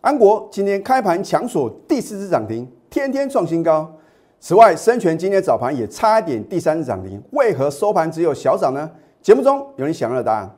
[0.00, 3.92] 安国今天开盘强锁第四次涨停，天天创新高。
[4.38, 8.88] 此外，深全今天早盘也差一点第三次涨停，为何收盘只有小涨呢？
[9.20, 10.54] 节目中有你想要的答案。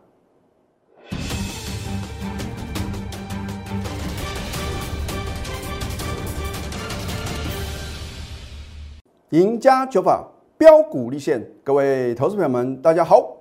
[9.31, 10.29] 赢家九法
[10.59, 13.39] 标股立现，各位投资朋友们，大家好，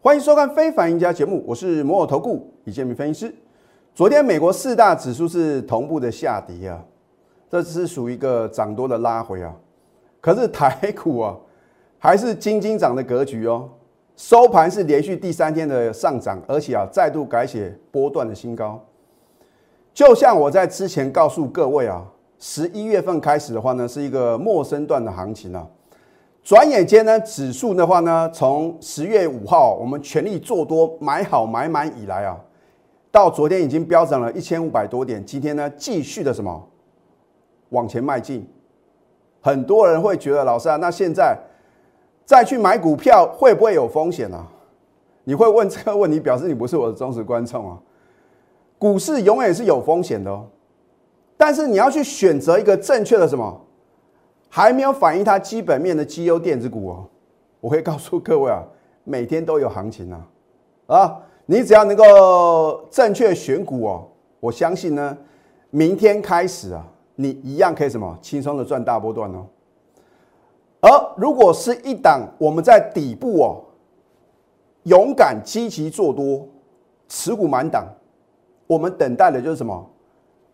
[0.00, 3.34] 欢迎收看《非凡赢家》节目，我是摩尔投顾李建明分析师。
[3.94, 6.82] 昨天美国四大指数是同步的下跌啊，
[7.50, 9.54] 这是属于一个涨多的拉回啊。
[10.18, 11.36] 可是台股啊，
[11.98, 13.68] 还是金金涨的格局哦，
[14.16, 18.82] 收盘是连续第三天的上涨，而且啊再度改写波段的新高。
[19.92, 22.02] 就像我在之前告诉各位啊，
[22.38, 25.68] 十一月份开始的话呢，是一个陌生段的行情啊。
[26.42, 32.40] 转眼间呢，指数的话呢，从十月五号我们全力做多买好买满以来啊。
[33.12, 36.68] 到昨天已经飙涨了一千五百多点，今天呢继续的什么
[37.68, 38.48] 往前迈进？
[39.42, 41.38] 很多人会觉得老师啊，那现在
[42.24, 44.46] 再去买股票会不会有风险呢？
[45.24, 47.78] 你会问这个问题，表示你不是我的忠实观众啊。
[48.78, 50.46] 股市永远是有风险的哦，
[51.36, 53.60] 但是你要去选择一个正确的什么，
[54.48, 57.06] 还没有反映它基本面的绩优电子股哦。
[57.60, 58.64] 我会告诉各位啊，
[59.04, 60.26] 每天都有行情啊，
[60.86, 61.20] 啊。
[61.46, 64.06] 你只要能够正确选股哦，
[64.40, 65.16] 我相信呢，
[65.70, 69.46] 明天开始啊，你一样可以什么轻松的赚大波段哦。
[70.80, 73.60] 而如果是一档我们在底部哦，
[74.84, 76.46] 勇敢积极做多，
[77.08, 77.86] 持股满档，
[78.66, 79.90] 我们等待的就是什么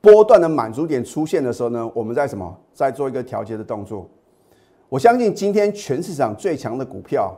[0.00, 4.08] 波段的满足点出现的时候呢，我们在什么在做一个调节的动作。
[4.88, 7.34] 我相信今天全市场最强的股票，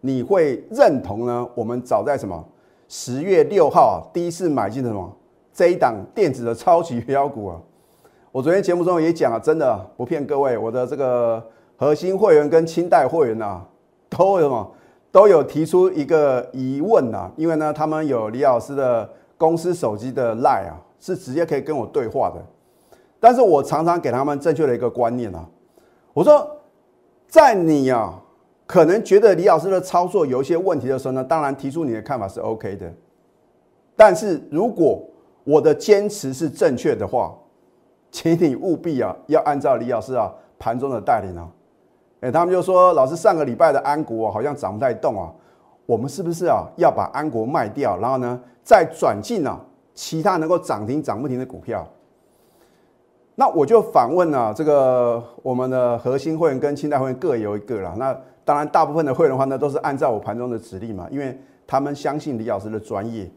[0.00, 1.48] 你会认同呢？
[1.54, 2.44] 我们早在什么？
[2.88, 5.10] 十月六号啊，第一次买进的什么
[5.52, 7.60] 这一档电子的超级标股啊！
[8.30, 11.42] 我昨天节目中也讲了，真的不骗各位，我的这个
[11.76, 13.60] 核心会员跟清代会员呐，
[14.08, 14.72] 都有什么
[15.10, 22.40] 都有提出一个疑问呐，因为呢，他们有李老师的公司手机的 line 啊，是直接可以跟我对话的。
[23.18, 25.44] 但是我常常给他们正确的一个观念啊，
[26.12, 26.48] 我说
[27.26, 28.22] 在你啊。
[28.66, 32.92] 可能觉得李老师的操作有一些问题的时候呢，当然提出你的看法是 OK 的。
[33.94, 35.02] 但是如果
[35.44, 37.32] 我的坚持是正确的话，
[38.10, 41.48] 请你务必啊要按照李老师啊盘中的带领啊。
[42.20, 45.32] 哎，他们就说老师上个礼拜的安国好像涨不太动啊，
[45.86, 49.60] 我们是不是啊要把安国卖掉，然后呢再转进啊
[49.94, 51.86] 其他能够涨停涨不停的股票？
[53.38, 57.94] 那我就反问啊，这个我们的核心会员跟清代会员各有一个了。
[57.98, 63.30] 那当然，大部分的会员的话呢，都是按照我盘中的指令嘛，因为他们相信李老师的专业。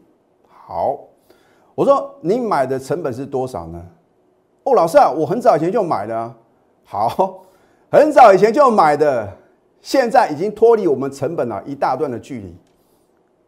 [0.48, 0.98] 好，
[1.74, 3.84] 我说你买的成本是多少呢？
[4.62, 6.34] 哦，老师啊，我很早以前就买了。
[6.84, 7.44] 好，
[7.90, 9.30] 很早以前就买的，
[9.82, 12.56] 现在已经脱离我们成本了一大段的距离。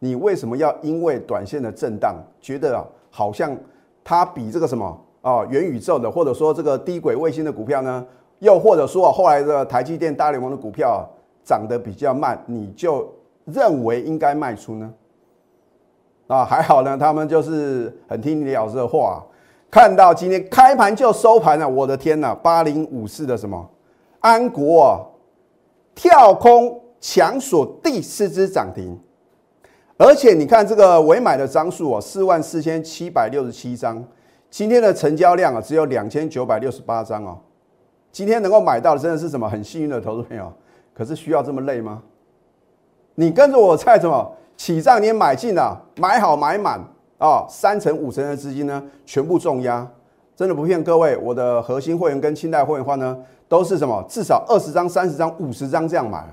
[0.01, 3.57] 你为什么要因为短线的震荡，觉得啊，好像
[4.05, 8.07] 它比这个什么啊元宇宙的，或者说这个低轨卫星的股票呢？
[8.41, 11.09] 又或者说后来的台积电大联盟的股票？
[11.45, 13.13] 涨得比较慢，你就
[13.47, 14.95] 认为应该卖出呢？
[16.29, 19.21] 啊，还好呢，他们就是很听李老师的话，
[19.69, 23.69] 看到今天开盘就收盘了，我的天呐，八零五四的什么
[24.21, 25.03] 安国啊，
[25.97, 28.97] 跳空强锁第四只涨停，
[29.97, 34.01] 而且你看这个尾买的张数啊，四万四千七百六十七张，
[34.53, 37.39] 今天的成交量啊只有两千九百六十八张哦，
[38.13, 40.53] 今天能够买到的真的是什么很幸运的投资朋友。
[40.93, 42.03] 可是需要这么累吗？
[43.15, 46.79] 你跟着我在什么起涨点买进了，买好买满
[47.17, 49.91] 啊，三成五成的资金呢，全部重压，
[50.37, 53.17] 真的不骗各位，我的核心会员跟清代会员的话呢，
[53.49, 56.27] 都是什么至少二十张、三十张、五十张这样买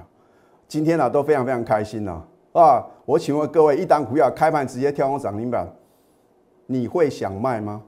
[0.67, 2.85] 今天呢都非常非常开心呢啊！
[3.05, 5.65] 我请问各位，一档股票开盘直接跳空涨停板，
[6.65, 7.81] 你会想卖吗？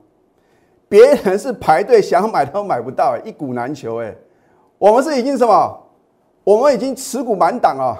[0.91, 4.13] 别人是排队想买都买不到， 一股难求哎，
[4.77, 5.81] 我们是已经什么？
[6.44, 7.98] 我们已经持股满档了，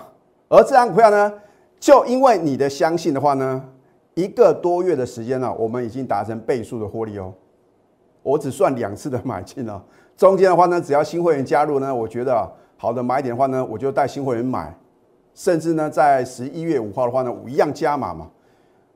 [0.50, 1.34] 而这张股票呢，
[1.80, 3.64] 就因为你的相信的话呢，
[4.14, 7.34] 一个多月的时间呢，我们已经达成倍数的获利哦。
[8.24, 9.82] 我只算两次的买进哦，
[10.18, 12.46] 中间的话呢，只要新会员加入呢，我觉得
[12.76, 14.76] 好的买点的话呢，我就带新会员买，
[15.34, 18.28] 甚至呢，在十一月五号的话呢，我一样加码嘛。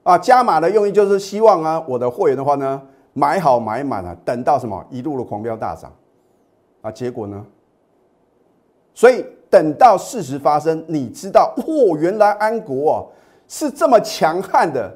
[0.03, 2.81] 啊，加码的用意就是希望啊，我的会员的话呢，
[3.17, 5.89] 买好买满了，等到什么一路的狂飙大涨，
[6.81, 7.45] 啊，结果呢？
[8.93, 13.07] 所以等到事实发生，你知道，哦，原来安国哦
[13.47, 14.93] 是这么强悍的，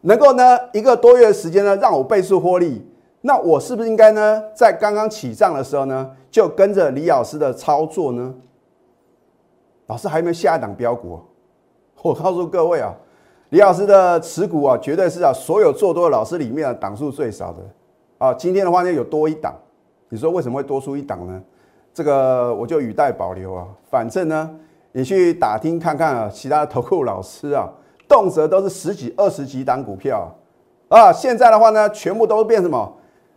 [0.00, 2.82] 能够呢一个多月的时间呢让我倍数获利，
[3.20, 8.34] 那我是不是应该呢，在刚刚起账的时候呢，就跟着李老师的操作呢？
[9.88, 11.20] 老师还有没有下一档标股？
[12.00, 12.94] 我告诉各位啊，
[13.52, 17.58] 李老师的持股啊，绝对是啊，所有做多的老师里面啊，档数最少的
[18.16, 18.32] 啊。
[18.32, 19.54] 今天的话呢，有多一档，
[20.08, 21.42] 你说为什么会多出一档呢？
[21.92, 23.68] 这个我就语带保留啊。
[23.90, 24.50] 反正呢，
[24.92, 27.70] 你去打听看看啊，其他的投顾老师啊，
[28.08, 30.34] 动辄都是十几、二十几档股票
[30.88, 31.12] 啊。
[31.12, 32.90] 现在的话呢，全部都变什么？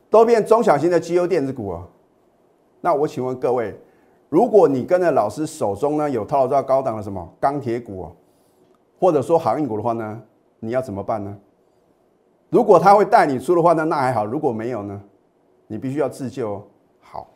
[0.10, 1.84] 都变中小型的绩优电子股啊。
[2.80, 3.78] 那我请问各位。
[4.30, 8.12] 如果你跟着老师手中呢有套到高档的什么钢铁股啊，
[9.00, 10.21] 或者说航运股的话呢，
[10.59, 11.38] 你要怎么办呢？
[12.50, 15.01] 如果他会带你出的话呢，那还好；如果没有呢，
[15.68, 16.65] 你必须要自救。
[17.01, 17.27] 好，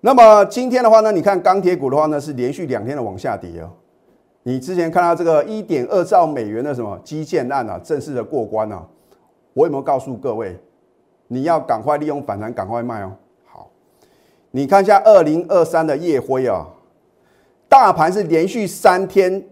[0.00, 3.70] 那么今天的话呢，你看钢铁股的话呢是连续两天的往下跌哦。
[4.42, 8.86] 你之前看到这个一点二兆美元的什么基建案啊，正式的过关啊，
[9.54, 10.58] 我有没有告诉各位，
[11.28, 13.12] 你要赶快利用反弹，赶快卖哦。
[13.46, 13.70] 好
[14.50, 16.66] 你看一下二零二三的夜辉啊，
[17.70, 19.42] 大盘是连续三天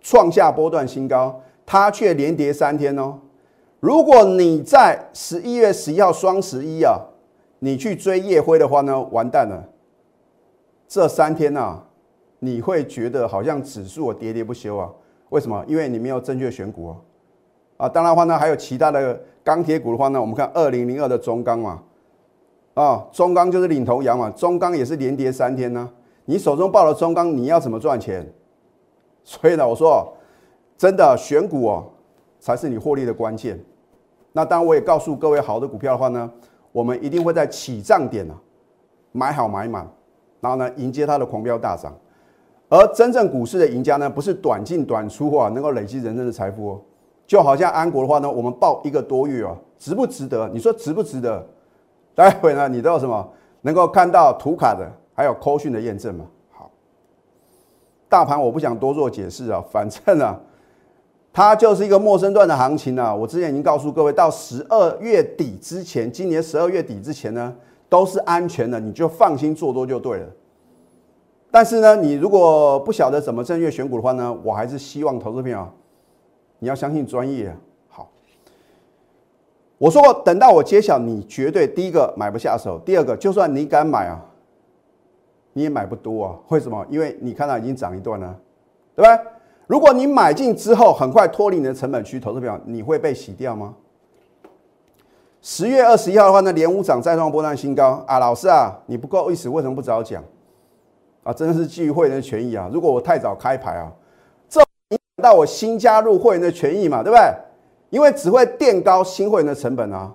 [0.00, 3.18] 创下波段新高，它却连跌三天哦。
[3.80, 6.98] 如果你在十一月十一号双十一啊，
[7.60, 9.64] 你去追夜辉的话呢，完蛋了。
[10.86, 11.82] 这三天啊，
[12.40, 14.90] 你会觉得好像指数跌跌不休啊？
[15.28, 15.64] 为什么？
[15.68, 16.96] 因为你没有正确选股啊。
[17.76, 21.82] 啊，当然话呢，还有其他的钢铁股的话呢，我们看二零零二的中钢嘛。
[22.74, 25.88] 啊，中钢就是领头羊嘛，中钢也是连跌三天呢。
[26.24, 28.26] 你手中抱了中钢，你要怎么赚钱？
[29.24, 30.12] 所以呢，我说
[30.76, 31.84] 真的选股哦，
[32.40, 33.58] 才是你获利的关键。
[34.32, 36.30] 那当然，我也告诉各位，好的股票的话呢，
[36.72, 38.34] 我们一定会在起涨点呢
[39.12, 39.88] 买好买满，
[40.40, 41.92] 然后呢迎接它的狂飙大涨。
[42.68, 46.80] 而真正股市的赢家呢，不是短进短出啊，能够累积人生的财富哦。
[47.26, 50.48] 就好像安国的话呢，我们报一个多月啊，值不值得？
[50.52, 51.44] 你说值不值得？
[52.14, 53.28] 待会呢，你都有什么
[53.62, 56.24] 能够看到图卡的，还有扣讯的验证吗？
[58.10, 60.36] 大盘我不想多做解释啊， 反正呢，
[61.32, 63.14] 它就是一个陌生段的行情啊。
[63.14, 67.54] 我之前已经告诉各位，到十二月底之前，今年十二月底之前呢，
[67.88, 70.26] 都是安全的，你就放心做多就对了。
[71.52, 75.66] 但是呢，你如果不晓得怎么正月选股的话呢，我还是希望投资朋友
[76.58, 77.56] 你要相信专业。
[77.88, 78.10] 好
[79.78, 84.20] 我说过，等到我揭晓，你绝对第一个买不下手，第二个就算你敢买啊，
[85.52, 86.36] 你也买不多啊。
[86.48, 86.84] 为什么？
[86.88, 88.36] 因为你看到已经涨一段了，
[88.94, 89.30] 对不对？
[89.66, 93.74] 如果你买进之后很快脱离你的成本区，投资表你会被洗掉吗？
[95.42, 98.18] 十月二十一号的话呢，连五涨再创波段新高啊！
[98.18, 100.22] 老师啊，你不够意思，为什么不早讲
[101.22, 101.32] 啊？
[101.32, 102.68] 真的是基于会员的权益啊！
[102.72, 103.90] 如果我太早开牌啊，
[104.48, 104.60] 这
[104.90, 107.24] 影响到我新加入会员的权益嘛，对不对？
[107.90, 110.12] 因为只会垫高新会员的成本啊，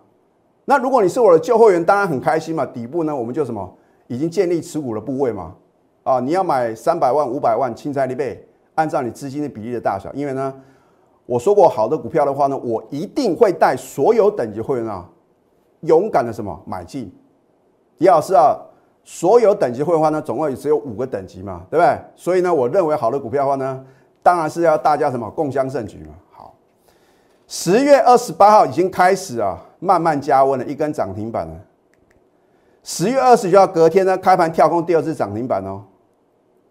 [0.66, 2.66] 那如果你是我的旧会员，当然很开心嘛。
[2.66, 3.78] 底部呢，我们就什么
[4.08, 5.56] 已经建立持股的部位嘛，
[6.04, 10.14] 啊，你要买三百万、五百万，青菜一倍，按照你资金的比例的大小。
[10.14, 10.54] 因为呢，
[11.26, 15.10] 我说过好的股票的话呢，我一定会带所有等级会员啊，
[15.82, 17.12] 勇敢的什么买进。
[17.98, 18.56] 李老师啊，
[19.04, 21.98] 所有等级会员的话呢，总共也只有五个等级嘛，对不对？
[22.16, 23.84] 所以呢，我认为好的股票的话呢，
[24.22, 26.14] 当然是要大家什么共襄盛举嘛。
[26.32, 26.54] 好
[27.48, 31.56] 十月二十八号已经开始啊，慢慢加温了，一根涨停板了。
[32.88, 35.84] 十月二十九号隔天呢，开盘跳空第二次涨停板哦。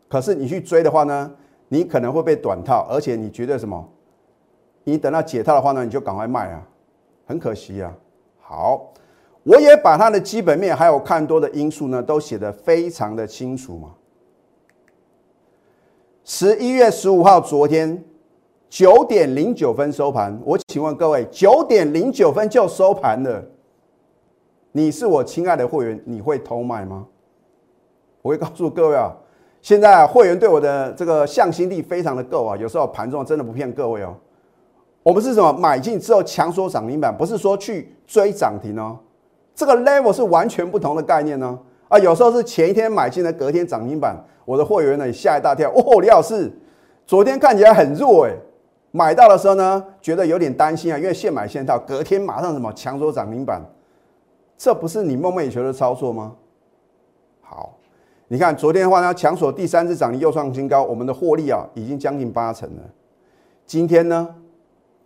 [0.08, 1.28] 可是你去追的话呢，
[1.66, 3.84] 你可能会被短套，而且你觉得什么？
[4.84, 6.62] 你等到解套的话呢，你就赶快卖啊，
[7.26, 7.92] 很可惜啊。
[8.40, 8.92] 好，
[9.42, 13.90] 我也把它的基本面还有看多的因素呢，都写得非常的清楚嘛。
[16.22, 18.04] 十一月十五号，昨天。
[18.70, 23.40] 九点零九分收盘，我请问各位，九点零九分就收盘了，
[24.76, 27.06] 你是我亲爱的会员，你会偷买吗？
[28.22, 29.14] 我会告诉各位啊，
[29.62, 34.12] 现在啊，会员对我的这个向心力非常的够啊，有时候盘中真的不骗各位哦。
[35.04, 35.52] 我们是什么？
[35.52, 38.98] 买进之后强缩涨停板，不是说去追涨停哦，
[39.54, 41.56] 这个 level 是完全不同的概念呢。
[41.86, 46.50] 啊，有时候是前一天买进的，隔天涨停板，我的会员呢吓一大跳，哦，李老师，
[47.06, 48.32] 昨天看起来很弱哎。
[48.90, 53.62] 买到的时候呢，觉得有点担心啊，因为现买现套，隔天马上什么强缩涨停板，
[54.56, 56.34] 这不是你梦寐以求的操作吗？
[57.40, 57.76] 好，
[58.28, 62.82] 你看昨天的话呢，强索第三次涨停又创新高，我们的获利啊已经将近八成了。
[63.66, 64.34] 今天呢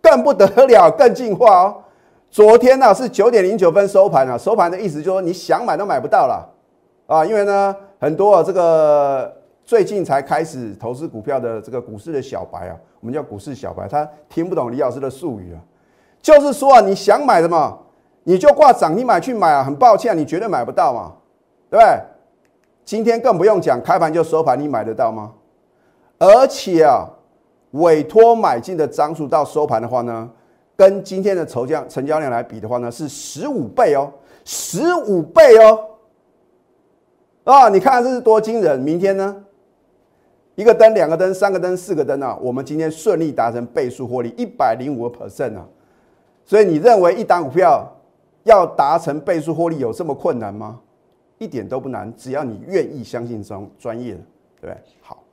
[0.01, 1.83] 更不得了，更进化哦。
[2.29, 6.49] 昨天呢是九点零九分收盘啊，收盘的意思就是说你想买都买不到了
[7.07, 9.35] 啊，因为呢很多啊这个。
[9.65, 15.61] 最近才开始投资股票的这个股市的小白啊，我们叫股市小白，他听不懂李老师的术语啊，
[16.19, 17.79] 就是说啊，你想买什么，
[18.23, 21.13] 你就挂涨停板去买啊，很抱歉，你绝对买不到嘛，
[21.69, 21.99] 对不对？
[22.85, 25.31] 今天更不用讲，开盘就收盘，你买得到吗？
[26.17, 27.07] 而且啊，
[27.71, 30.29] 委托买进的张数到收盘的话呢，
[30.75, 34.11] 跟今天的成交成交量来比的话呢，是十五倍哦，
[34.43, 35.85] 十五倍哦。
[37.45, 38.79] 啊，你看这是多惊人！
[38.79, 39.43] 明天呢，
[40.55, 45.65] 一个灯、两个灯、三个灯、四个灯啊，我们今天顺利达成倍数获利一百零五个 percent 啊。
[46.43, 47.87] 所以你认为一档股票
[48.43, 50.79] 要达成倍数获利有这么困难吗？
[51.37, 54.19] 一点都不难，只要你愿意相信专专业的，
[54.59, 54.77] 对不对？
[54.99, 55.23] 好，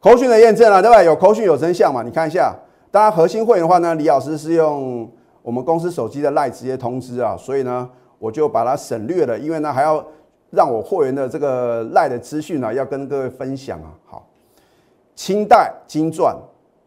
[0.00, 1.00] 口讯的验证了，对吧？
[1.02, 2.02] 有口讯有真相嘛？
[2.02, 2.52] 你看一下，
[2.90, 5.08] 当然核心会员的话呢，李老师是用
[5.42, 7.88] 我们公司手机的赖直接通知啊，所以呢，
[8.18, 10.04] 我就把它省略了，因为呢还要
[10.50, 13.94] 让我会员的这个赖的资讯呢要跟各位分享啊。
[14.04, 14.26] 好，
[15.14, 16.36] 清代金钻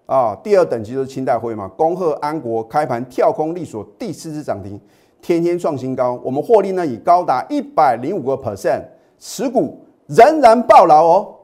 [0.05, 4.77] 啊，第二等级就是清代会嘛，恭贺安国开盘跳空利索第四次涨停。
[5.21, 8.81] 天天创新高，我们获利呢以高达一百零五个 percent，
[9.17, 11.35] 持股仍然爆牢哦，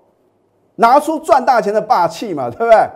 [0.76, 2.90] 拿出赚大钱的霸气嘛，对不对？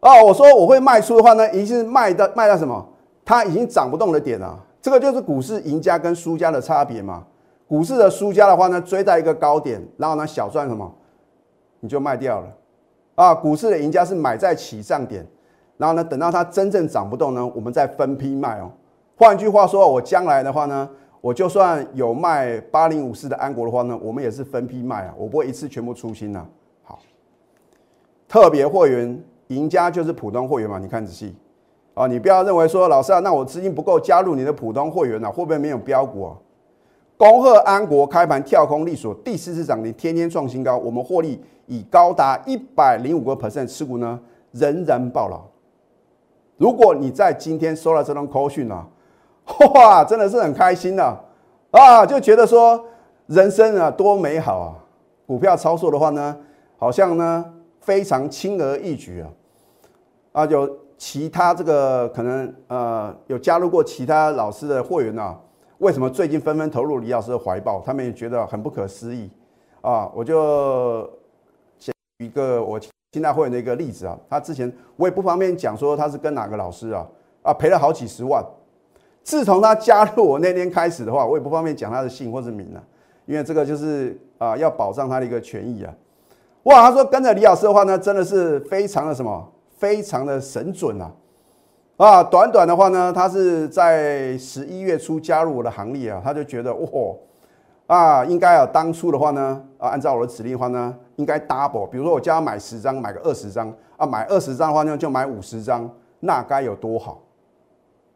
[0.00, 2.84] 哦，我说我会卖出的话呢，已经是卖的卖到什么？
[3.24, 7.24] 它已经涨不动的点了，这个就是股市赢家跟输家的差别嘛。
[7.68, 10.92] 股市的输家的话呢，追在一个高点，然后呢小赚什么，
[11.78, 12.46] 你就卖掉了
[13.14, 13.32] 啊。
[13.32, 15.24] 股市的赢家是买在起涨点，
[15.76, 18.70] 然后呢等到它真正涨不动呢，我们再分批卖哦。
[19.22, 26.44] 换句话说，我将来的话呢，我就算有卖八零五四的安国的话呢，我们也是分批卖啊，我不会一次全部出清呐。
[26.82, 26.98] 好，
[28.26, 31.36] 特别会员赢家就是普通会员嘛，你看仔细
[31.94, 36.34] 啊，你不要认为说老师啊，那我资金不够加入你的普通会员啊，会不会没有标股啊？
[37.16, 44.18] 恭贺安国开盘跳空利索，第四次涨停，天天创新高，我们获利已高达一百零五个 percent，持股呢
[44.50, 45.40] 仍然爆了。
[46.56, 48.84] 如果你在今天收了这张 call 讯啊。
[49.74, 51.16] 哇，真的是很开心呐！
[51.72, 52.82] 啊，就觉得说
[53.26, 54.74] 人生啊多美好啊！
[55.26, 56.36] 股票操作的话呢，
[56.78, 57.44] 好像呢
[57.80, 59.28] 非常轻而易举啊！
[60.32, 65.38] 啊，有其他这个可能呃有加入过其他老师的会员啊，
[65.78, 67.80] 为什么最近纷纷投入李老师的怀抱？
[67.80, 69.28] 他们也觉得很不可思议
[69.80, 70.10] 啊！
[70.14, 71.02] 我就
[71.78, 72.78] 举一个我
[73.12, 77.06] 现在会员的一个例子啊，他之前我也不方便讲说他是跟哪个老师啊
[77.42, 78.44] 啊赔了好几十万。
[79.22, 82.82] 自从他加入我那天开始的话，我也不方便讲他的姓或者名了，
[83.26, 85.94] 因为这个就是啊要保障他的一个权益啊。
[86.64, 91.10] 哇，他说跟着李老师的话呢，真的是非常的什么，非常的神准啊！
[91.96, 96.88] 啊，短短的话呢，他是在十一月初加入我的行列啊，他就觉得哇
[97.86, 105.88] 啊，应该啊当初的话呢啊，按照我的指令的话呢，应该 double，比如说我叫他买十张，买个二十张啊，买二十张的话呢就买五十张，
[106.20, 107.20] 那该有多好！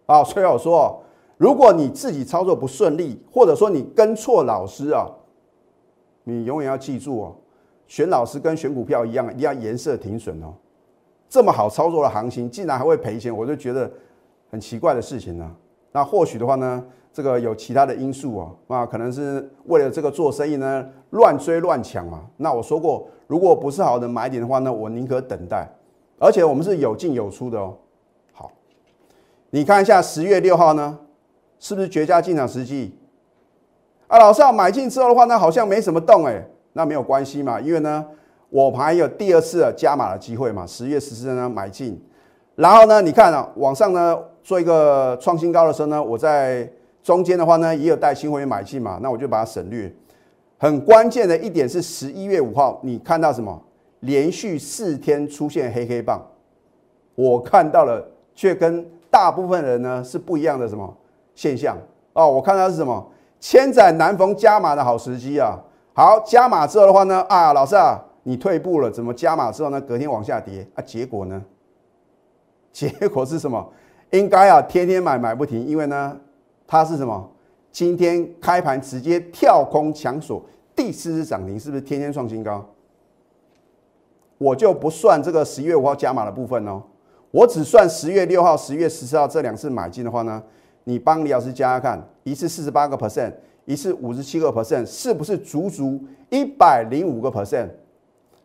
[0.07, 1.03] 啊，所以我说，
[1.37, 5.07] 如果你自己操作不顺利，或者说你跟错老师啊，
[6.25, 7.37] 你永远要记住哦，
[7.87, 10.55] 选老师跟选股票一样，一定要颜色停损哦。
[11.29, 13.91] 这么好操作的行情，竟然还会赔钱，我就觉得
[14.51, 15.55] 很奇怪的事情呢。
[15.91, 22.25] 那或许的话呢，这个有其他的因素啊，啊，可能是为了这个做生意呢，乱追乱抢嘛。
[22.37, 25.69] 那我说过，如果不是好的买点的话呢，我宁可等待。
[26.19, 27.77] 而且我们是有进有出的哦。
[29.57, 30.99] 你看一下十月六号呢，
[31.59, 32.95] 是不是绝佳进场时机？
[34.07, 38.05] 啊，老师啊，买进之后的话呢，好像没什么动哎，那没有关系嘛，因为呢，
[38.51, 40.67] 我还有第二次加码的机会嘛。
[40.67, 41.99] 十月十四呢买进，
[42.55, 46.71] 然后呢，你看啊，往上呢做一个创新高的时候呢，我在
[47.03, 49.91] 中间的话呢也有带新会员买进嘛，那我就把它省略。
[50.59, 53.59] 很关键的一点是十一月五号，你看到什么？
[54.01, 56.21] 连续四天出现黑黑棒，
[57.15, 58.87] 我看到了，却跟
[59.17, 60.95] 大部分人呢是不一样的什么
[61.35, 61.75] 现象
[62.13, 62.31] 哦？
[62.31, 65.59] 我看到是什么千载难逢加码的好时机啊！
[65.95, 69.81] 好，加码之后的话呢，啊，老师啊，你退步了，怎么加码之后呢？
[69.81, 70.83] 隔天往下跌啊？
[70.83, 71.43] 结果呢？
[72.71, 73.67] 结果是什么？
[74.11, 76.15] 应该啊，天天买买不停，因为呢，
[76.67, 77.27] 它是什么？
[77.73, 80.45] 今天开盘直接跳空抢锁
[80.75, 82.63] 第四次涨停，是不是天天创新高？
[84.37, 86.83] 我就不算这个十一月五号加码的部分哦。
[87.37, 90.43] 我只算十月六号、十月十四号这两次买进的话呢，
[90.85, 93.31] 你帮李老师加加看，一次四十八个 percent，
[93.67, 97.69] 一次五十七个 percent，是不是足足一百零五个 percent？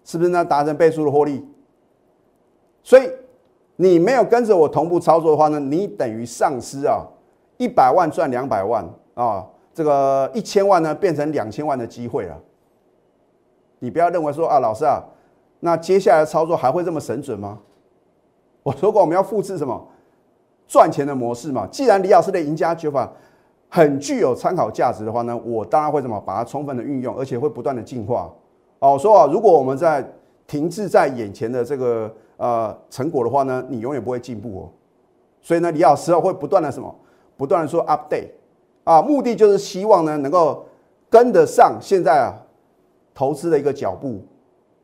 [0.04, 0.44] 是不是呢？
[0.44, 1.42] 达成倍数的获利？
[2.84, 3.10] 所以
[3.78, 7.08] 你没有跟着我同步操作的话呢，你等于丧失啊
[7.56, 12.38] 一百万赚两百万啊，这个一千万呢变成两千万的机会了。
[13.80, 15.02] 你不要认为说啊，老师啊，
[15.62, 17.58] 那接下来操作还会这么神准吗？
[18.64, 19.88] 我说过我们要复制什么
[20.68, 21.68] 赚钱的模式嘛？
[21.72, 23.12] 既然李老师的赢家诀法
[23.70, 28.32] 很具有参考价值的话呢，我当然会怎么把它充分的运用，而且会不断的进化。
[28.80, 30.06] 哦，说啊，如果我们在
[30.48, 34.70] 停滞在眼前的这个呃成果的话呢，你永远不会进步哦。
[35.42, 36.94] 所以呢，李老师会不断的什么，
[37.38, 38.30] 不断的说 update
[38.84, 40.66] 啊，目的就是希望呢能够
[41.10, 42.34] 跟得上现在啊
[43.14, 44.22] 投资的一个脚步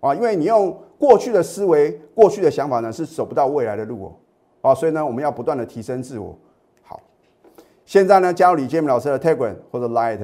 [0.08, 4.14] 啊，因为你用过去的思维、过去的想法呢是走不到未来的路哦。
[4.62, 6.38] 啊，所以呢，我们要不断的提升自我。
[6.82, 7.00] 好，
[7.86, 10.20] 现在呢加入李建明老师的 Telegram 或者 Light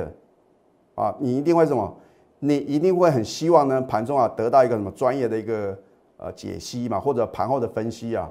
[0.95, 1.95] 啊，你一定会什么？
[2.39, 5.77] 你一定会很希望呢，盘中啊得到一个什么专业的一个
[6.17, 8.29] 呃解析嘛，或者盘后的分析啊，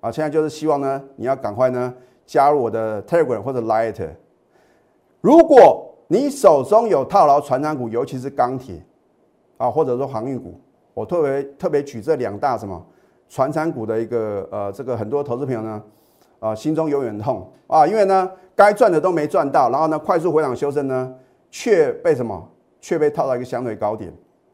[0.00, 1.94] 啊，现在就是希望呢，你要赶快呢
[2.26, 4.10] 加入我的 Telegram 或者 Light。
[5.22, 8.84] 如果你手中有套牢船长股，尤其是钢铁
[9.56, 10.60] 啊，或者说航运股，
[10.96, 12.82] 我特别特别举这两大什么
[13.28, 15.82] 传产股的一个呃这个很多投资朋友呢
[16.40, 21.14] 啊心中有点痛啊，因为呢该赚的都没赚到，然后呢快速回档修正呢
[21.50, 22.48] 却被什么？
[22.80, 24.12] 却被套到一个相对高点，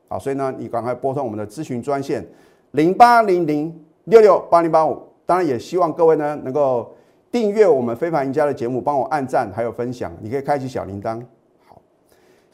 [0.08, 2.26] 啊，所以呢，你赶快拨通我们的咨询专线
[2.70, 5.00] 零八零零六六八零八五。
[5.26, 6.92] 当然，也希望各位呢能够
[7.30, 10.10] 订阅我们非凡赢家的节目，帮我按赞还有分享。
[10.20, 11.22] 你可以开启小铃铛。
[11.68, 11.80] 好，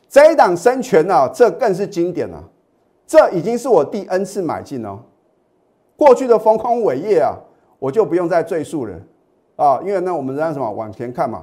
[0.08, 2.42] 这一档生权啊，这更是经典了。
[3.08, 5.00] 这已经是我第 N 次买进哦。
[5.96, 7.34] 过去的风空伟业啊，
[7.78, 8.94] 我就不用再赘述了
[9.56, 11.42] 啊，因为呢，我们让什么往前看嘛。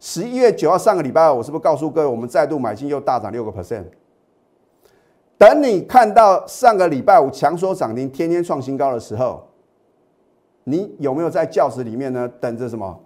[0.00, 3.84] 十一月九号上个礼拜，我是不是告诉各位，我们再度买进又大涨六个 percent？
[5.38, 9.46] 等你看到上个礼拜五强说涨停，天天创新高的时候，
[10.64, 12.28] 你有没有在教室里面呢？
[12.40, 13.00] 等着什么？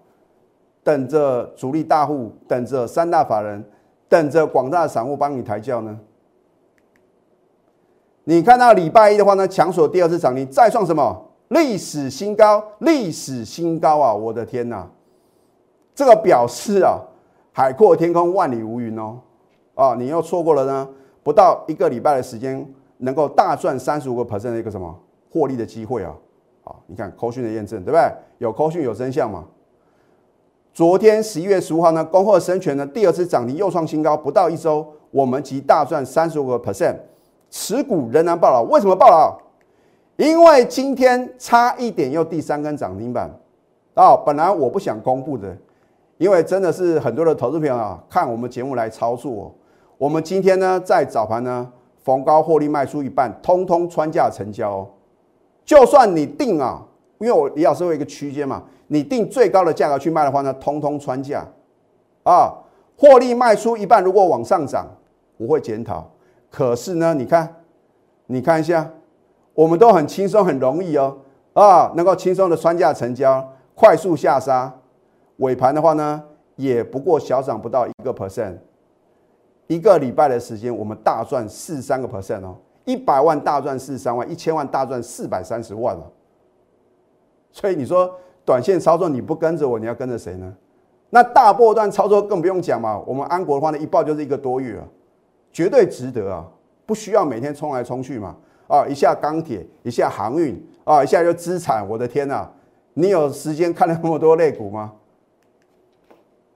[0.83, 3.63] 等着主力大户，等着三大法人，
[4.09, 6.01] 等着广大散户帮你抬轿呢？
[8.29, 11.19] 你看到礼拜一的话呢，强索第二次涨停，再创什么
[11.49, 12.63] 历史新高？
[12.81, 14.13] 历史新高啊！
[14.13, 14.87] 我的天哪！
[15.95, 17.01] 这个表示啊，
[17.53, 19.19] 海阔天空，万里无云哦，
[19.75, 20.87] 啊，你又错过了呢，
[21.23, 24.95] 不到一个礼拜的时间，能够大赚三十五个 percent 的一个什么
[25.33, 26.15] 获利的机会啊，
[26.63, 28.13] 好，你看扣讯的验证，对不对？
[28.37, 29.43] 有扣讯有真相嘛？
[30.75, 36.95] 昨天十一月十五号呢，恭贺生全呢第二次涨停又创新高，不到一周，我们即大赚三十五个 percent，
[37.51, 39.39] 持股仍然爆了，为什么爆了？
[40.17, 43.31] 因为今天差一点又第三根涨停板
[43.95, 45.57] 啊，本来我不想公布的。
[46.19, 49.55] 因为真的是很多的投资朋友啊，看我们节目来操作。
[49.97, 51.71] 我们今天呢，在早盘呢，
[52.03, 54.85] 逢高获利卖出一半，通通穿价成交。
[55.65, 56.85] 就算你定啊，
[57.19, 61.47] 因为我李老师有一个区间嘛，你定最高的价格去卖的话呢，通通穿价。
[62.25, 62.53] 啊，
[62.97, 64.89] 获利卖出一半，如果往上涨，
[65.37, 66.11] 我会检讨。
[66.51, 67.57] 可是呢，你看，
[68.27, 68.91] 你看一下，
[69.55, 71.17] 我们都很轻松，很容易哦，
[71.53, 74.73] 啊，能够轻松的穿价成交，快速下杀。
[75.37, 76.23] 尾盘的话呢，
[76.57, 78.57] 也不过小涨不到一个 percent，
[79.67, 86.03] 一个礼拜的时间，我们大赚四三个 percent 哦，一百万大赚四十三万，一千万大赚四百三十万了。
[87.53, 88.11] 所以你说
[88.45, 90.53] 短线操作你不跟着我，你要跟着谁呢？
[91.11, 94.89] 那大波段操作更不用讲嘛，我们安国的话呢，一报就是一个多月了，
[95.59, 96.47] 绝对值得啊，
[96.87, 98.37] 不需要每天冲来冲去嘛，
[98.69, 102.49] 啊，一下钢铁，一下航运，啊，一下就资产，我的天呐，
[102.95, 104.93] 你有时间看那么多类股吗？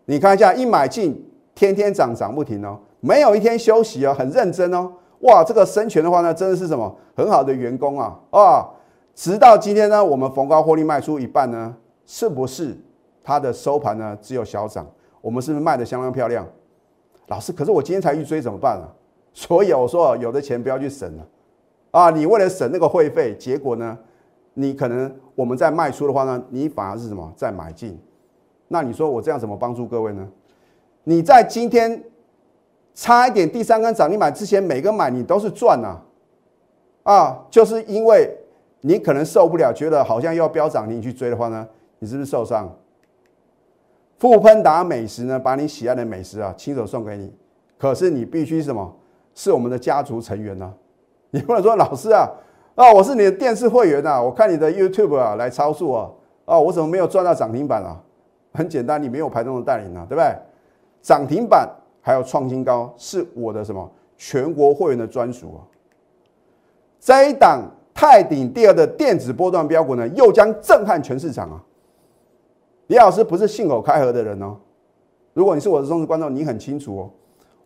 [0.05, 4.93] 你看一下，一买进，天天涨涨不停哦，没有一天休息哦，很认真哦。
[5.23, 8.71] 哇，这个生权的话呢，真的是什么很好的员工啊啊！
[9.17, 11.75] 直到今天呢，我们逢高获利卖出一半呢，
[12.07, 12.79] 是不是
[13.25, 14.87] 它的收盘呢只有小涨？
[15.21, 16.47] 我们是不是卖的相当漂亮？
[17.29, 18.89] 老师，可是我今天才预追怎么办啊？
[19.33, 21.27] 所以我说，有的钱不要去省了
[21.91, 22.11] 啊！
[22.11, 23.99] 你为了省那个会费，结果呢，
[24.53, 27.99] 你可能我们在卖出的话呢，你反而是什么在买进？
[28.69, 30.29] 那你说我这样怎么帮助各位呢？
[31.05, 32.05] 你在今天
[32.95, 35.99] 差一点第三根涨停板之前，每个买你都是赚呐，
[37.05, 38.37] 啊，就是因为
[38.83, 41.67] 你可能受不了，觉得好像要飙涨停，去追的话呢，
[42.01, 42.71] 你是不是受伤？
[44.23, 47.35] 富喷达美食呢，把你喜爱的美食啊亲手送给你，
[47.77, 48.97] 可是你必须什么？
[49.35, 50.73] 是我们的家族成员呢？
[51.33, 52.31] 你不能说老师啊，
[52.77, 58.01] 啊，我是你的电视会员啊，我看你的 YouTube 啊来操作啊，啊，我怎么没有赚到涨停板啊？
[58.53, 60.33] 很简单，你没有排中的带领啊，对不对？
[61.01, 61.69] 涨停板
[62.01, 65.67] 还有创新高，是我的什么全国会员的专属啊！
[67.01, 71.61] 这一档泰鼎第二的电子波段标股呢，又将震撼全市场啊！
[72.93, 74.55] 李老师不是信口开河的人哦。
[75.33, 77.11] 如果你是我的忠实观众，你很清楚哦，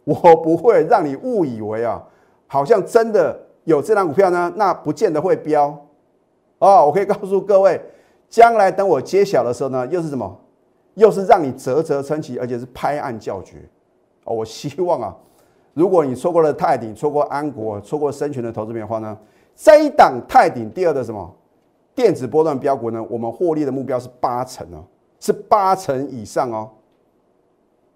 [0.05, 2.01] 我不会让你误以为啊，
[2.47, 5.77] 好像真的有这档股票呢，那不见得会飙
[6.61, 6.87] 哦。
[6.87, 7.81] 我可以告诉各位，
[8.29, 10.41] 将来等我揭晓的时候呢，又是什么？
[10.95, 13.57] 又是让你啧啧称奇，而且是拍案叫绝
[14.23, 14.33] 哦。
[14.33, 15.17] 我希望啊，
[15.75, 19.19] 如果你错过了泰鼎、错过安国、错过深全的投资品的话呢，
[19.57, 21.35] 这一档泰鼎第二的什么
[21.97, 23.05] 电子波段标股呢？
[23.11, 24.85] 我们获利的目标是八成哦，
[25.21, 26.71] 是八成以上哦。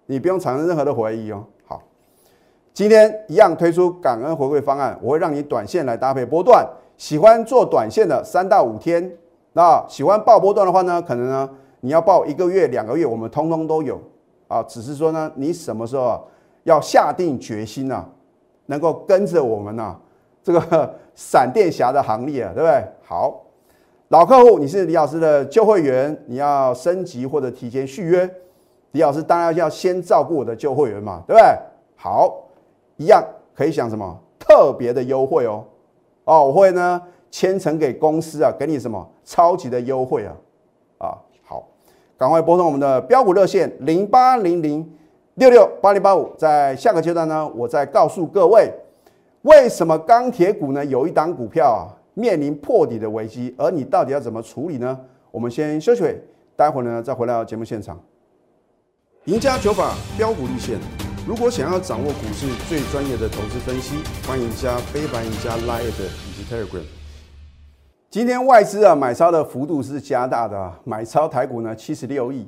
[0.05, 1.45] 你不用产生任何的怀疑哦。
[1.65, 1.81] 好，
[2.73, 6.67] 今天一样推出感恩回馈方案，我会让你短线来搭配波段。
[6.97, 9.11] 喜欢做短线的三到五天，
[9.53, 13.99] 那喜欢报波段的话呢，可能呢你要报一个月、两个月，我们通通都有
[14.47, 14.61] 啊。
[14.63, 16.21] 只是说呢，你什么时候啊
[16.63, 18.05] 要下定决心呢，
[18.67, 19.97] 能够跟着我们呢
[20.43, 22.85] 这个 闪电侠的行列啊，对不对？
[23.01, 23.41] 好，
[24.11, 28.29] 老客户，你是李老师的旧会员，你要升级或者提前续约，
[28.91, 31.57] 李老师当然要先照顾我的旧会员嘛，对不对？
[31.95, 32.43] 好，
[32.97, 33.23] 一样
[33.55, 35.63] 可以享什么特别的优惠哦。
[36.25, 40.35] 哦，我会呢签成给公司啊，给你什么超级的优惠啊
[40.97, 41.63] 啊，好，
[42.17, 44.85] 赶快拨通我们的标股热线零八零零
[45.35, 48.73] 六六八零八五，在下个阶段呢，我再告诉各位
[49.43, 54.99] 为什么钢铁股呢有一档股票啊面临破底的危机，而你到底要怎么处理呢？
[55.31, 56.03] 我们先休息，
[56.55, 57.97] 待会儿呢再回到节目现场，
[59.25, 60.77] 赢家九法标股立线。
[61.27, 63.95] 如果想要掌握股市最专业的投资分析，
[64.27, 66.83] 欢迎加非凡、加 Line 以及 Telegram。
[68.09, 72.45] 今天外资啊买超的幅度是加大的，买超台股呢七十六亿。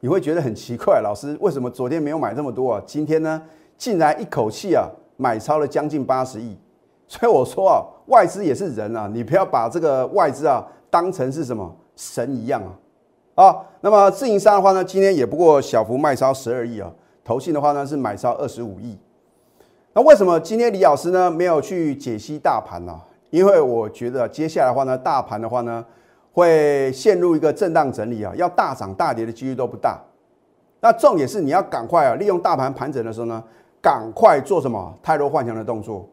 [0.00, 2.82] 你会觉得很奇怪，老师为什么昨天没有买这么多啊？
[2.86, 3.42] 今天呢
[3.76, 6.56] 竟然一口气啊买超了将近八十亿。
[7.06, 12.62] 所以我说啊，外资也是人啊，你不要把这个外资啊当成是什么神一样
[13.34, 13.56] 啊啊。
[13.80, 16.92] 那么自营商的话呢，今天也不过小幅卖超十二亿啊。
[17.24, 18.98] 投信的话呢是买超二十五亿，
[19.94, 23.00] 那为什么今天李老师呢没有去解析大盘呢？
[23.30, 25.84] 因为我觉得接下来的话呢，大盘的话呢
[26.32, 29.98] 会陷入一个震荡整理啊，要大涨大跌的几率都不大。
[30.80, 33.42] 那重点是你要赶快啊，利用大盘盘整的时候呢，
[33.80, 36.08] 赶快做什么太弱换强的动作。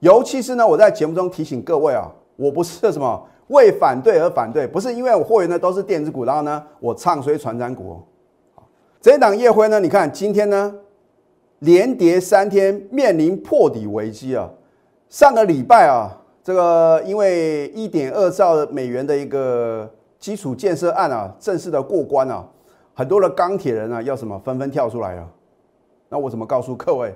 [0.00, 8.00] 尤其是呢，我在节目中提醒各位啊，我不是什么为反对而反对，不是因为我货源呢都是电子股，然后呢我唱衰传长股。
[9.00, 9.78] 这一档夜辉呢？
[9.80, 10.74] 你看今天呢，
[11.60, 14.50] 连跌三天，面临破底危机啊！
[15.08, 22.44] 上个礼拜啊，这个因为一点二兆美元的一个基础建设案啊，正式的过关啊，
[22.92, 25.26] 很多的钢铁人啊，要什么纷纷跳出来啊。
[26.08, 27.14] 那我怎么告诉各位？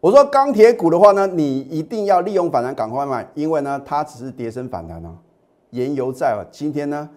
[0.00, 5.12] 我说钢铁股的话呢，你一定要利用反弹赶快卖，因为呢，它只是跌升反弹啊。
[5.70, 7.08] 原油在啊，今天呢，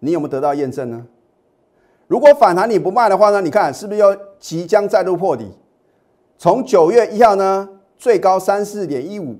[0.00, 1.06] 你有没有得到验证呢？
[2.06, 3.40] 如果反弹你不卖的话呢？
[3.40, 5.50] 你看是不是要即将再度破底？
[6.36, 9.36] 从九月一号呢，最高三四点一五，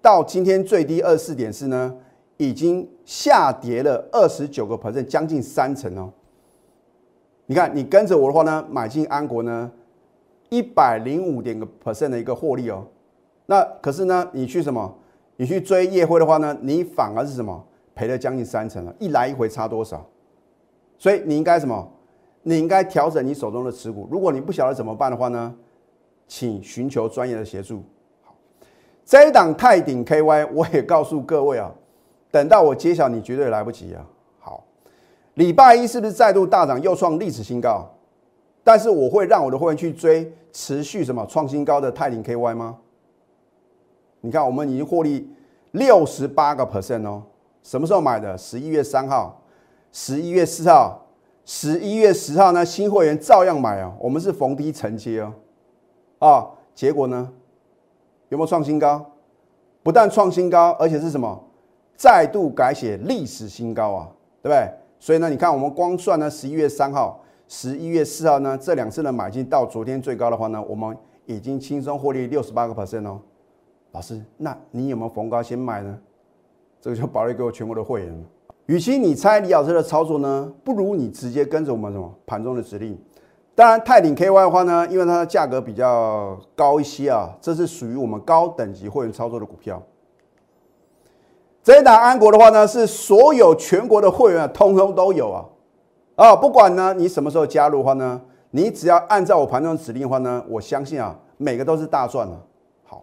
[0.00, 1.94] 到今天最低二四点四呢，
[2.36, 6.12] 已经下跌了二十九个 percent，将近三成哦。
[7.46, 9.70] 你看你跟着我的话呢，买进安国呢，
[10.50, 12.86] 一百零五点个 percent 的一个获利哦。
[13.46, 14.94] 那可是呢，你去什么？
[15.36, 17.64] 你去追夜辉的话呢，你反而是什么？
[17.94, 20.06] 赔了将近三成了，一来一回差多少？
[20.98, 21.90] 所以你应该什么？
[22.42, 24.08] 你应该调整你手中的持股。
[24.10, 25.54] 如果你不晓得怎么办的话呢，
[26.26, 27.82] 请寻求专业的协助。
[28.22, 28.34] 好，
[29.04, 31.70] 这一档泰鼎 KY 我也告诉各位啊，
[32.30, 34.06] 等到我揭晓，你绝对来不及啊。
[34.38, 34.64] 好，
[35.34, 37.86] 礼拜一是不是再度大涨，又创历史新高？
[38.62, 42.78] 但是我会让我的会员去追持续什么创新高的泰林 KY 吗？
[44.20, 45.30] 你看，我们已经获利
[45.72, 47.22] 六十八个 percent 哦。
[47.62, 48.36] 什么时候买的？
[48.36, 49.42] 十一月三号，
[49.92, 51.06] 十一月四号。
[51.46, 55.34] 十一月十号呢，新会员照样买啊，我们是逢低承接哦，
[56.20, 57.28] 啊，结果呢，
[58.28, 59.04] 有没有创新高？
[59.82, 61.42] 不但创新高，而且是什么？
[61.96, 64.08] 再度改写历史新高啊，
[64.42, 64.70] 对不对？
[65.00, 67.20] 所以呢，你看我们光算呢，十一月三号、
[67.52, 73.20] 十一月四号呢，这两次的买进到昨天最高的话呢，我们已经轻松获利六十八个 percent 哦。
[73.90, 75.98] 老师，那你有没有逢高先买呢？
[76.80, 78.24] 这个就保利给我全国的会员了。
[78.66, 82.96] 与其你猜李老师的操作呢，不如你直接跟着我们什么盘中的指令。
[83.56, 89.82] 当然，泰鼎 KY 的话呢，因为它的价格比较高一些啊，这是属于我们高等级会员操作的股票。
[91.64, 95.44] 这一档安国的话呢，是所有全国的会员通通都有啊。
[96.20, 102.38] 啊，不管呢你什么时候加入的话呢，你只要按照我盘中指令的话呢，我相信啊，每个都是大赚的。
[102.84, 103.02] 好，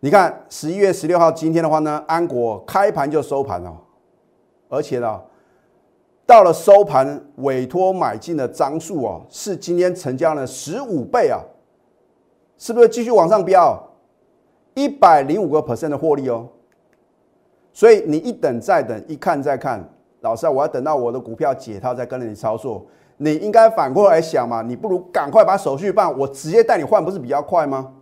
[0.00, 3.74] 你看十一月十六号今天的话呢，安国开盘就收盘了。
[4.68, 5.18] 而且呢，
[6.26, 11.40] 到了收盘委托买进的张数哦，是今天成交的十五倍啊，
[12.58, 13.82] 是不是继续往上飙？
[14.74, 16.46] 一百零五个 percent 的获利哦。
[17.72, 19.82] 所以你一等再等，一看再看，
[20.24, 22.84] 老师啊，我要等到我的股票解套再跟着你操作。
[23.18, 27.92] 你应该反过来想嘛，你不如赶快把手续办，我直接带你换，不是比较快吗？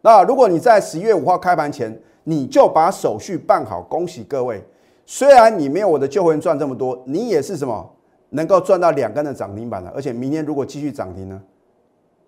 [0.00, 4.64] 那如果你在十一月五号开盘前，你就把手续办好，恭喜各位。
[5.04, 7.88] 虽然你没有我的旧会员赚这么多，你也是什么
[8.30, 11.40] 能够赚到两根的涨停板的，而且明天如果继续涨停呢，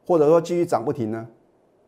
[0.06, 1.26] 或者说继续涨不停呢？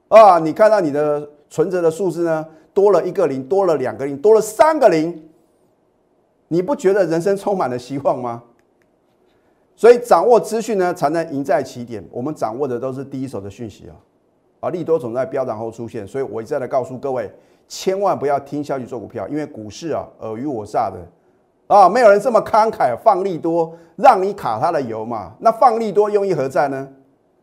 [0.09, 5.30] 啊，你看到你的存折的数字呢，多了一个零，多了两个零，多了三个零，
[6.53, 8.43] 你不觉得人生充满了希望吗？
[9.77, 12.05] 所以掌握资讯呢，才能赢在起点。
[12.11, 13.95] 我们掌握的都是第一手的讯息啊，
[14.59, 17.31] 啊，利多总在飙涨后出现，所以我一再的告诉各位，
[17.69, 20.99] 千万不要听消息做股票，因为股市啊尔虞我诈的
[21.73, 25.33] 啊，没有人这么慷慨放利多让你卡他的油嘛。
[25.39, 26.89] 那放利多用意何在呢？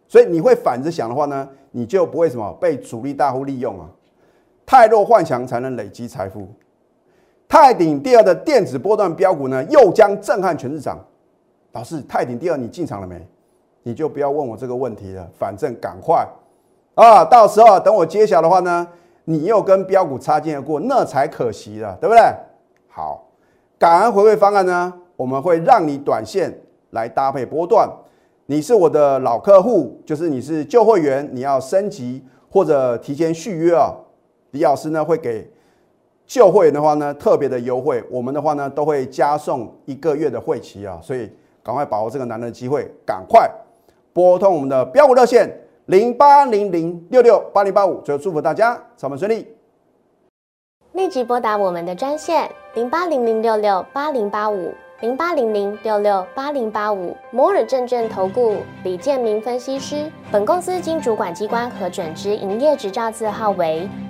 [0.06, 1.48] 所以你会反着想的话呢？
[1.72, 3.90] 你就不会什么被主力大户利用啊？
[4.66, 6.50] 太弱幻想才能累积财富。
[7.50, 11.00] 泰鼎第二的电子波段标股呢，又将震撼全市场。
[11.72, 13.26] 老师，泰鼎第二你进场了没？
[13.84, 16.28] 你就不要问我这个问题了，反正赶快
[16.96, 17.24] 啊！
[17.24, 18.86] 到时候等我揭晓的话呢，
[19.24, 22.22] 你又跟标股擦肩而过，那才可惜了，对不对？
[22.90, 23.30] 好，
[23.80, 26.54] 感恩回馈方案呢，我们会让你短线
[26.90, 27.90] 来搭配波段。
[28.48, 33.94] 你是我的老客户，就是你是旧会员，你要升级或者提前续约啊，
[34.52, 35.50] 李老师呢会给
[36.28, 41.32] 旧会员的话呢特别的优惠，我们的话呢都会加送一个月的会期啊，所以
[41.64, 43.50] 赶快把握这个难得的机会，赶快
[44.12, 45.50] 拨通我们的标股热线
[45.86, 49.48] 零八零零六六八零八五，最后祝福大家上班顺利，
[50.92, 54.74] 立即拨打我们的专线零八零零六六八零八五。
[55.02, 63.88] 零八零零六六八零八五摩尔证券投顾李建明分析师，本公司经主管机关核准之营业执照字号为